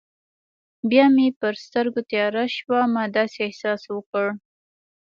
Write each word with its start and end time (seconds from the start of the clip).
بیا 0.89 1.05
مې 1.15 1.27
پر 1.39 1.53
سترګو 1.65 2.01
تیاره 2.11 2.45
شوه، 2.55 2.79
ما 2.93 3.03
داسې 3.17 3.37
احساس 3.43 3.81
وکړل. 3.89 4.33